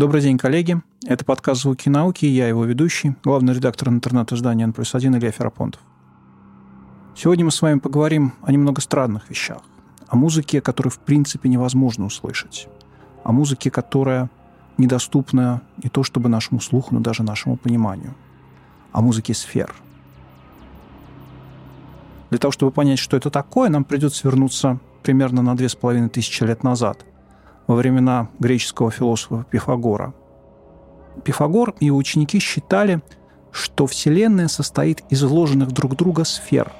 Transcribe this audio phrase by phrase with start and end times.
[0.00, 0.80] Добрый день, коллеги.
[1.06, 5.82] Это подкаст «Звуки науки», я его ведущий, главный редактор интернет-издания «N плюс 1» Илья Ферапонтов.
[7.14, 9.60] Сегодня мы с вами поговорим о немного странных вещах.
[10.08, 12.66] О музыке, которую в принципе невозможно услышать.
[13.24, 14.30] О музыке, которая
[14.78, 18.14] недоступна не то чтобы нашему слуху, но даже нашему пониманию.
[18.92, 19.74] О музыке сфер.
[22.30, 26.08] Для того, чтобы понять, что это такое, нам придется вернуться примерно на две с половиной
[26.08, 27.04] тысячи лет назад–
[27.70, 30.12] во времена греческого философа Пифагора.
[31.22, 33.00] Пифагор и его ученики считали,
[33.52, 36.72] что Вселенная состоит из вложенных друг друга сфер,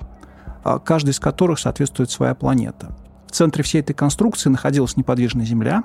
[0.64, 2.92] а каждая из которых соответствует своя планета.
[3.28, 5.84] В центре всей этой конструкции находилась неподвижная Земля,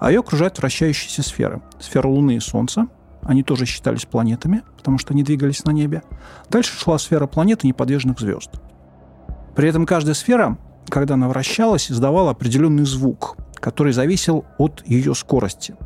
[0.00, 1.62] а ее окружают вращающиеся сферы.
[1.78, 2.88] Сфера Луны и Солнца,
[3.22, 6.02] они тоже считались планетами, потому что они двигались на небе.
[6.50, 8.50] Дальше шла сфера планет и неподвижных звезд.
[9.54, 15.76] При этом каждая сфера, когда она вращалась, издавала определенный звук который зависел от ее скорости.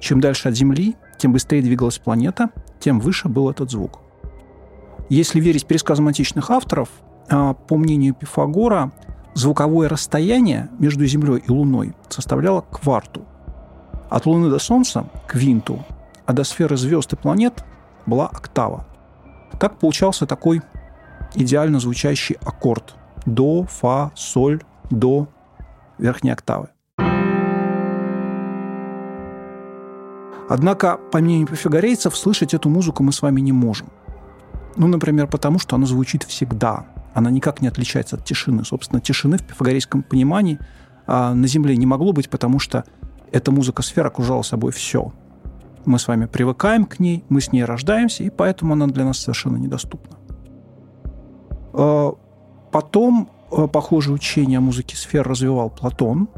[0.00, 2.48] Чем дальше от Земли, тем быстрее двигалась планета,
[2.80, 4.00] тем выше был этот звук.
[5.10, 6.88] Если верить пересказам античных авторов,
[7.28, 8.90] а, по мнению Пифагора,
[9.34, 13.26] звуковое расстояние между Землей и Луной составляло кварту.
[14.08, 15.84] От Луны до Солнца– квинту,
[16.24, 17.64] а до сферы звезд и планет
[18.06, 18.86] была октава.
[19.60, 20.62] Так получался такой
[21.34, 22.94] идеально звучащий аккорд–
[23.26, 25.28] до, фа, соль, до
[25.98, 26.70] верхней октавы.
[30.50, 33.86] Однако, по мнению пифагорейцев, слышать эту музыку мы с вами не можем.
[34.74, 36.86] Ну, например, потому что она звучит всегда.
[37.14, 38.64] Она никак не отличается от тишины.
[38.64, 40.58] Собственно, тишины в пифагорейском понимании
[41.06, 42.84] а, на Земле не могло быть, потому что
[43.30, 45.12] эта музыка-сфера окружала собой все.
[45.84, 49.18] Мы с вами привыкаем к ней, мы с ней рождаемся, и поэтому она для нас
[49.18, 50.16] совершенно недоступна.
[51.74, 52.14] А,
[52.72, 56.28] потом а, похожее учение о музыке сфер развивал Платон,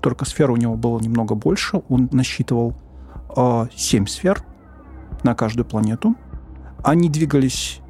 [0.00, 1.82] только сфер у него было немного больше.
[1.88, 2.76] Он насчитывал
[3.74, 4.42] семь сфер
[5.22, 6.14] на каждую планету.
[6.82, 7.80] Они двигались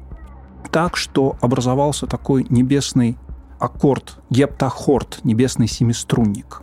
[0.71, 3.17] так, что образовался такой небесный
[3.59, 6.61] аккорд, гептахорд, небесный семиструнник.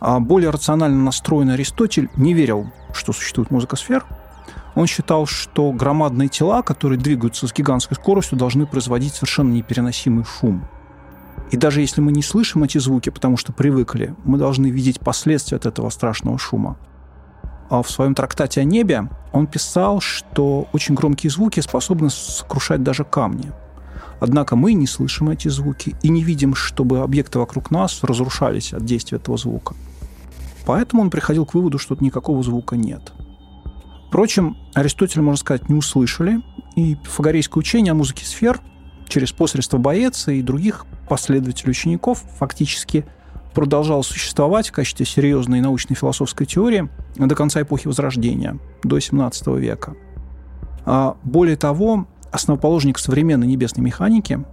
[0.00, 4.04] А более рационально настроенный Аристотель не верил, что существует музыка сфер.
[4.74, 10.64] Он считал, что громадные тела, которые двигаются с гигантской скоростью, должны производить совершенно непереносимый шум.
[11.50, 15.56] И даже если мы не слышим эти звуки, потому что привыкли, мы должны видеть последствия
[15.56, 16.78] от этого страшного шума.
[17.70, 23.04] А в своем трактате о небе он писал, что очень громкие звуки способны сокрушать даже
[23.04, 23.52] камни.
[24.18, 28.84] Однако мы не слышим эти звуки и не видим, чтобы объекты вокруг нас разрушались от
[28.84, 29.76] действия этого звука.
[30.66, 33.12] Поэтому он приходил к выводу, что никакого звука нет.
[34.08, 36.40] Впрочем, Аристотель, можно сказать, не услышали,
[36.74, 38.60] и пифагорейское учение о музыке сфер
[39.08, 43.06] через посредство Боэция и других последователей учеников фактически–
[43.54, 49.94] продолжал существовать в качестве серьезной научной философской теории до конца эпохи Возрождения, до XVII века.
[50.84, 54.44] А более того, основоположник современной небесной механики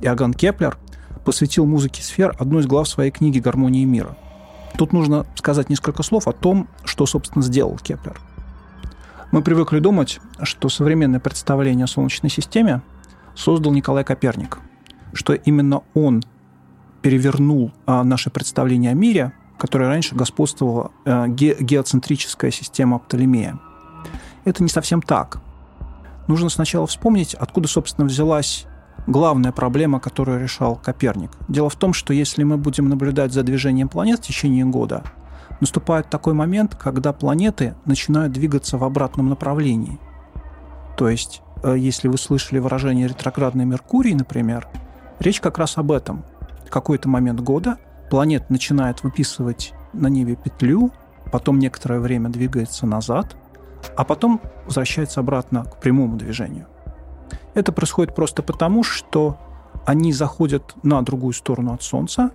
[0.00, 0.78] Иоганн Кеплер
[1.24, 4.16] посвятил музыке сфер одну из глав своей книги «Гармония мира».
[4.76, 8.20] Тут нужно сказать несколько слов о том, что, собственно, сделал Кеплер.
[9.32, 12.82] Мы привыкли думать, что современное представление о Солнечной системе
[13.34, 14.58] создал Николай Коперник,
[15.12, 16.22] что именно он
[17.02, 23.58] перевернул а, наше представление о мире, которое раньше господствовала а, ге- геоцентрическая система Птолемея.
[24.44, 25.40] Это не совсем так.
[26.26, 28.66] Нужно сначала вспомнить, откуда, собственно, взялась
[29.06, 31.30] главная проблема, которую решал Коперник.
[31.48, 35.02] Дело в том, что если мы будем наблюдать за движением планет в течение года,
[35.60, 39.98] наступает такой момент, когда планеты начинают двигаться в обратном направлении.
[40.96, 44.68] То есть, э, если вы слышали выражение ретроградный Меркурий, например,
[45.20, 46.24] речь как раз об этом–
[46.70, 47.78] какой-то момент года
[48.10, 50.90] планета начинает выписывать на небе петлю,
[51.30, 53.36] потом некоторое время двигается назад,
[53.96, 56.66] а потом возвращается обратно к прямому движению.
[57.54, 59.38] Это происходит просто потому, что
[59.84, 62.30] они заходят на другую сторону от Солнца,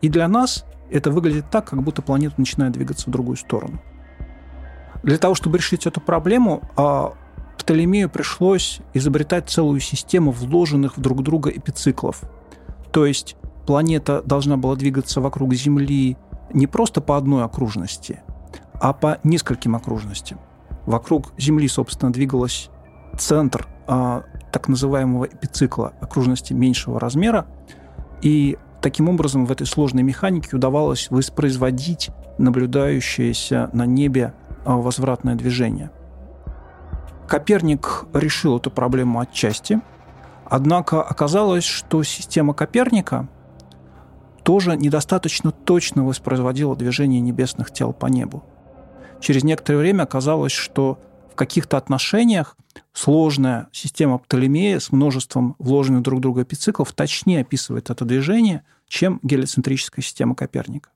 [0.00, 3.80] и для нас это выглядит так, как будто планета начинает двигаться в другую сторону.
[5.02, 7.14] Для того, чтобы решить эту проблему, а,
[7.58, 12.22] Птолемею пришлось изобретать целую систему вложенных в друг друга эпициклов.
[12.92, 13.36] То есть
[13.66, 16.16] планета должна была двигаться вокруг Земли
[16.52, 18.20] не просто по одной окружности,
[18.74, 20.38] а по нескольким окружностям.
[20.86, 22.70] Вокруг Земли, собственно, двигалась
[23.18, 24.22] центр а,
[24.52, 27.46] так называемого эпицикла окружности меньшего размера,
[28.22, 34.32] и таким образом в этой сложной механике удавалось воспроизводить наблюдающееся на небе
[34.64, 35.90] а, возвратное движение.
[37.26, 39.80] Коперник решил эту проблему отчасти,
[40.44, 43.28] однако оказалось, что система Коперника
[44.46, 48.44] тоже недостаточно точно воспроизводила движение небесных тел по небу.
[49.18, 51.00] через некоторое время оказалось, что
[51.32, 52.56] в каких-то отношениях
[52.92, 59.18] сложная система Птолемея с множеством вложенных друг в друга эпициклов точнее описывает это движение, чем
[59.24, 60.90] гелиоцентрическая система Коперника.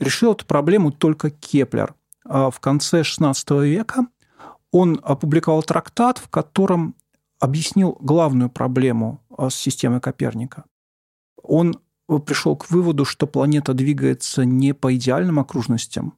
[0.00, 1.94] Решил эту проблему только Кеплер.
[2.24, 4.06] А в конце XVI века
[4.72, 6.96] он опубликовал трактат, в котором
[7.38, 10.64] объяснил главную проблему а, с системой Коперника.
[11.40, 11.76] Он
[12.20, 16.14] пришел к выводу, что планета двигается не по идеальным окружностям,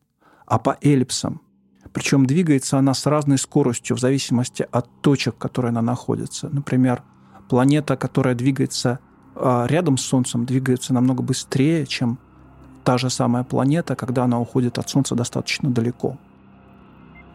[0.46, 1.40] а по эллипсам.
[1.92, 6.48] Причем двигается она с разной скоростью в зависимости от точек, в которой она находится.
[6.48, 7.02] Например,
[7.48, 8.98] планета, которая двигается
[9.36, 12.18] а, рядом с Солнцем, двигается намного быстрее, чем
[12.82, 16.18] та же самая планета, когда она уходит от Солнца достаточно далеко.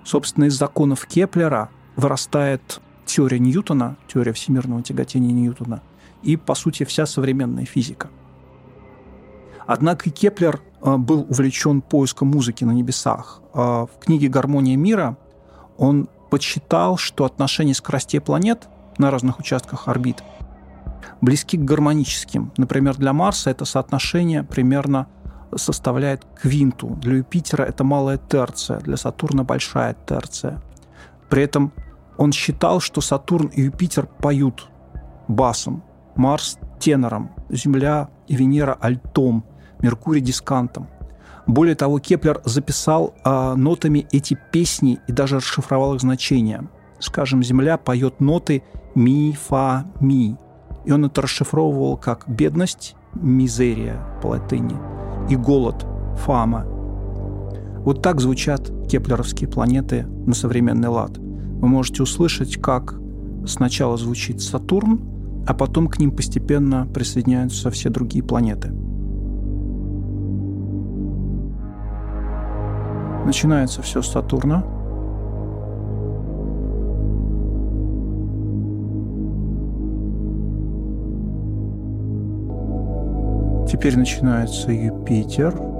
[0.03, 5.81] Собственно, из законов Кеплера вырастает теория Ньютона, теория всемирного тяготения Ньютона,
[6.21, 8.09] и, по сути, вся современная физика.
[9.71, 13.43] Однако Кеплер а, был увлечен поиском музыки на небесах.
[13.53, 15.15] А, в книге «Гармония мира»
[15.77, 18.67] он подсчитал, что отношения скоростей планет
[18.97, 20.23] на разных участках орбит
[21.21, 22.51] близки к гармоническим.
[22.57, 25.07] Например, для Марса это соотношение примерно
[25.55, 26.87] составляет квинту.
[26.95, 30.63] Для Юпитера это малая терция, для Сатурна большая терция.
[31.29, 31.73] При этом
[32.17, 34.67] он считал, что Сатурн и Юпитер поют
[35.27, 35.83] басом,
[36.15, 39.45] Марс– тенором, Земля и Венера– альтом,
[39.81, 40.87] Меркурий– дискантом.
[41.47, 46.69] Более того, Кеплер записал э, нотами эти песни и даже расшифровал их значения.
[46.99, 48.61] Скажем, Земля поет ноты
[48.93, 50.37] ми, фа, ми.
[50.85, 54.75] И он это расшифровывал как бедность, мизерия по латыни,
[55.29, 55.85] и голод,
[56.17, 56.65] фама.
[57.79, 61.17] Вот так звучат кеплеровские планеты на современный лад.
[61.17, 62.95] Вы можете услышать, как
[63.47, 65.01] сначала звучит Сатурн,
[65.47, 68.71] а потом к ним постепенно присоединяются все другие планеты.
[73.29, 74.63] Начинается все с Сатурна.
[83.71, 85.53] Теперь начинается Юпитер–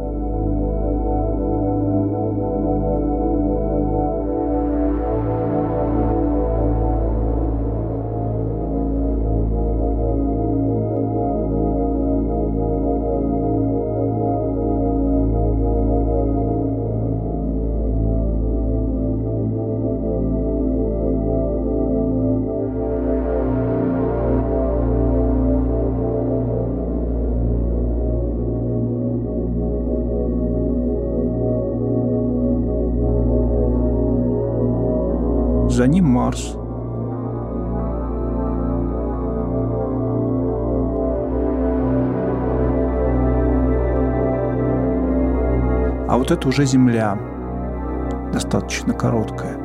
[35.79, 36.57] за ним Марс.
[46.09, 47.17] А вот это уже Земля,
[48.33, 49.55] достаточно короткая.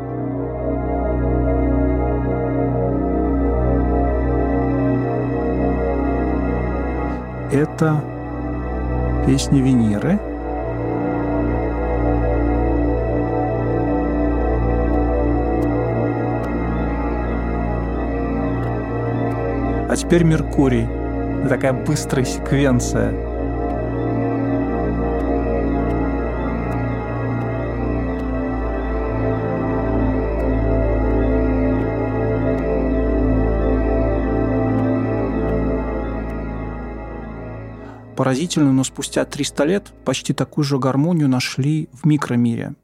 [7.50, 8.00] Это
[9.26, 10.20] песня Венеры–
[19.94, 20.88] А теперь Меркурий.
[21.48, 23.12] Такая быстрая секвенция.
[38.16, 42.74] Поразительно, но спустя 300 лет почти такую же гармонию нашли в микромире–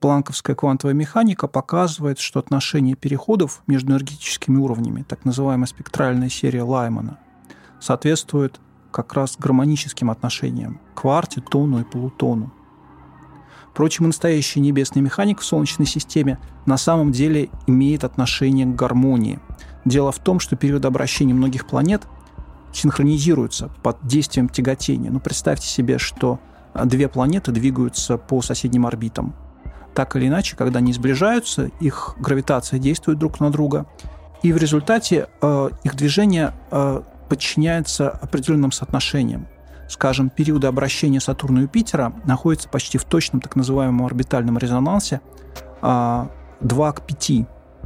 [0.00, 7.18] Планковская квантовая механика показывает, что отношение переходов между энергетическими уровнями, так называемая спектральная серия Лаймана,
[7.80, 8.60] соответствует
[8.92, 12.50] как раз гармоническим отношениям– кварте, тону и полутону.
[13.72, 19.38] Впрочем, настоящая небесная механика в Солнечной системе на самом деле имеет отношение к гармонии.
[19.84, 22.08] Дело в том, что периоды обращения многих планет
[22.72, 25.10] синхронизируются под действием тяготения.
[25.10, 26.40] Ну, представьте себе, что
[26.86, 29.34] две планеты двигаются по соседним орбитам–
[29.94, 33.86] так или иначе, когда они сближаются, их гравитация действует друг на друга,
[34.42, 39.46] и в результате э, их движение э, подчиняется определенным соотношениям.
[39.88, 45.20] Скажем, периоды обращения Сатурна и Юпитера находятся почти в точном так называемом орбитальном резонансе
[45.82, 46.26] э,
[46.60, 47.30] 2 к 5.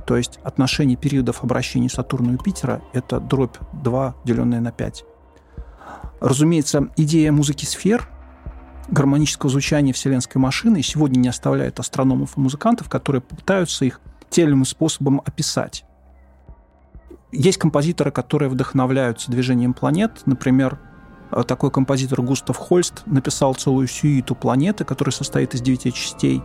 [0.06, 5.04] То есть отношение периодов обращения Сатурна и Юпитера– это дробь 2, деленная на 5.
[6.20, 8.08] Разумеется, идея музыки сфер
[8.88, 14.00] гармонического звучания вселенской машины сегодня не оставляет астрономов и музыкантов, которые пытаются их
[14.30, 15.84] тем способом описать.
[17.32, 20.22] Есть композиторы, которые вдохновляются движением планет.
[20.26, 20.78] Например,
[21.46, 26.42] такой композитор Густав Хольст написал целую сюиту планеты, которая состоит из девяти частей.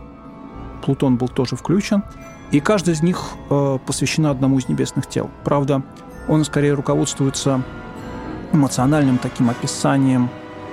[0.84, 2.02] Плутон был тоже включен.
[2.50, 5.30] И каждая из них э, посвящена одному из небесных тел.
[5.44, 5.84] Правда,
[6.26, 7.62] он скорее руководствуется
[8.52, 10.28] эмоциональным таким описанием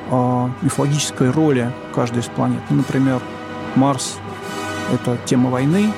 [0.10, 2.62] э, мифологической роли каждой из планет.
[2.70, 3.22] Ну, например,
[3.76, 4.18] Марс–
[4.94, 5.92] это тема войны,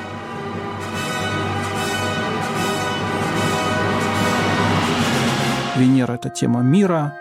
[5.76, 7.14] Венера– это тема мира,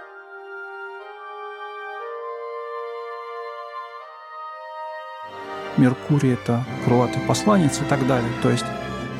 [5.77, 8.31] Меркурий– это крылатый посланец и так далее.
[8.43, 8.65] То есть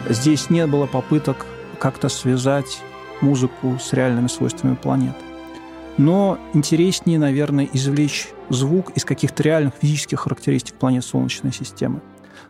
[0.09, 1.47] здесь не было попыток
[1.79, 2.83] как-то связать
[3.21, 5.15] музыку с реальными свойствами планет.
[5.99, 12.01] Но интереснее, наверное, извлечь звук из каких-то реальных физических характеристик планет Солнечной системы.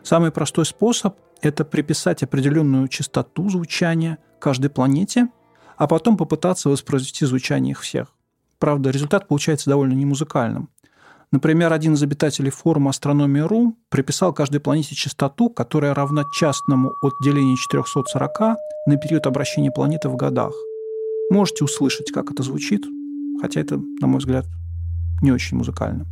[0.03, 5.29] Самый простой способ– это приписать определенную частоту звучания каждой планете,
[5.77, 8.13] а потом попытаться воспроизвести звучание их всех.
[8.59, 10.69] Правда, результат получается довольно немузыкальным.
[11.31, 17.55] Например, один из обитателей форума «Астрономия.ру» приписал каждой планете частоту, которая равна частному от деления
[17.55, 20.53] 440 на период обращения планеты в годах.
[21.29, 22.83] Можете услышать, как это звучит,
[23.41, 24.45] хотя это, на мой взгляд,
[25.21, 26.05] не очень музыкально.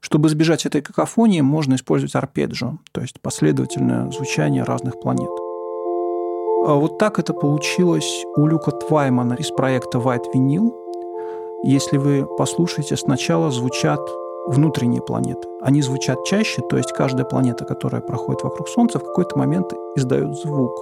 [0.00, 5.30] Чтобы избежать этой какофонии, можно использовать арпеджио, то есть последовательное звучание разных планет.
[6.66, 10.72] А вот так это получилось у Люка Тваймана из проекта White Vinyl.
[11.64, 14.00] Если вы послушаете, сначала звучат
[14.48, 15.48] внутренние планеты.
[15.60, 20.34] Они звучат чаще, то есть каждая планета, которая проходит вокруг Солнца, в какой-то момент издает
[20.34, 20.72] звук.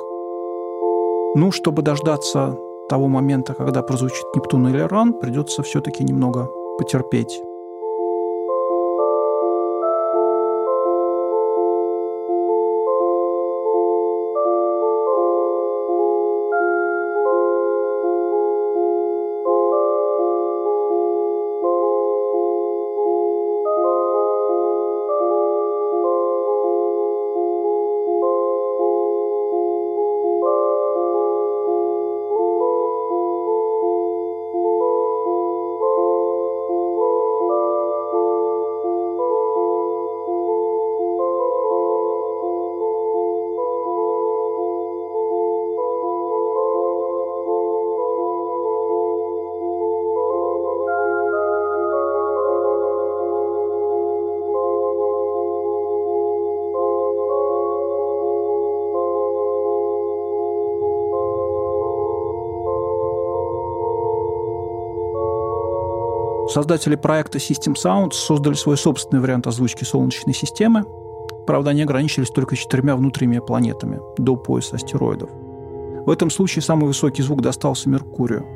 [1.34, 2.56] Ну, чтобы дождаться
[2.88, 7.42] того момента, когда прозвучит Нептун или Ран, придется все-таки немного потерпеть.
[66.56, 70.86] Создатели проекта System Sound создали свой собственный вариант озвучки Солнечной системы.
[71.46, 75.28] Правда, они ограничились только четырьмя внутренними планетами до пояса астероидов.
[76.06, 78.46] В этом случае самый высокий звук достался Меркурию.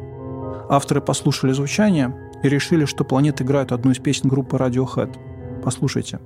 [0.71, 5.15] Авторы послушали звучание и решили, что планеты играют одну из песен группы Radiohead.
[5.63, 6.21] Послушайте.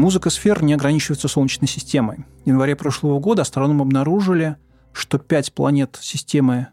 [0.00, 2.24] Музыка сфер не ограничивается Солнечной системой.
[2.42, 4.56] В январе прошлого года астрономы обнаружили,
[4.94, 6.68] что пять планет системы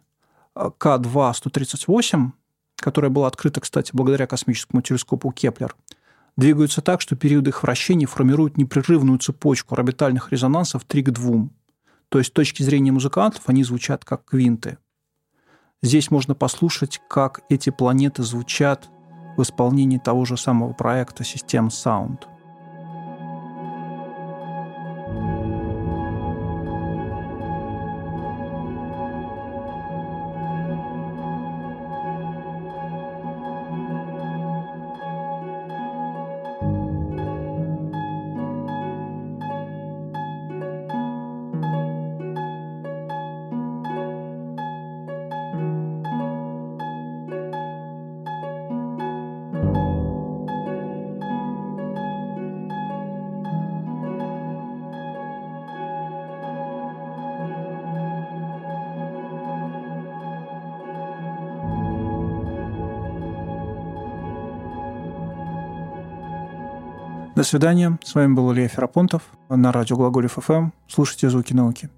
[0.56, 2.32] э, К2-138,
[2.78, 5.76] которая была открыта, кстати, благодаря космическому телескопу Кеплер,
[6.38, 11.50] двигаются так, что периоды их вращения формируют непрерывную цепочку орбитальных резонансов 3 к 2.
[12.08, 14.78] То есть с точки зрения музыкантов они звучат как квинты.
[15.82, 18.88] Здесь можно послушать, как эти планеты звучат
[19.36, 22.20] в исполнении того же самого проекта System Sound–
[67.38, 68.00] До свидания.
[68.04, 70.72] С вами был Илья Ферапонтов на радио Глаголев ФМ.
[70.88, 71.92] Слушайте «Звуки науки».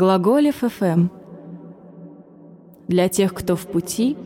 [0.00, 1.08] Глаголев ФМ.
[2.86, 4.16] Для тех, кто в пути,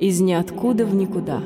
[0.00, 1.42] из ниоткуда в никуда.